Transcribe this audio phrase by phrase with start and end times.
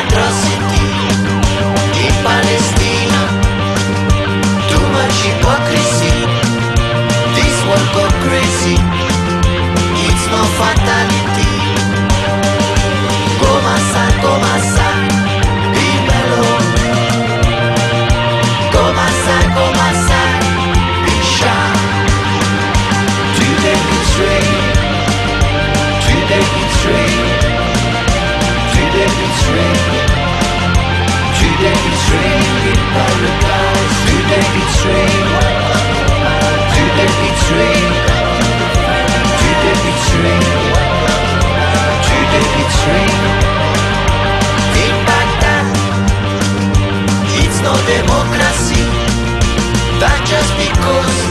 [0.00, 0.49] patrocínio.
[50.92, 51.29] Oh,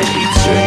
[0.00, 0.57] It's true.